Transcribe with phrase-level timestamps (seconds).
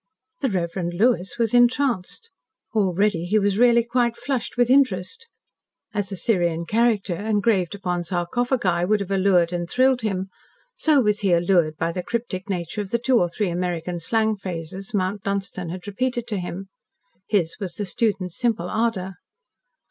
[0.39, 2.31] The Reverend Lewis was entranced.
[2.73, 5.27] Already he was really quite flushed with interest.
[5.93, 10.29] As Assyrian character, engraved upon sarcophogi, would have allured and thrilled him,
[10.75, 14.35] so was he allured by the cryptic nature of the two or three American slang
[14.35, 16.69] phrases Mount Dunstan had repeated to him.
[17.29, 19.17] His was the student's simple ardour.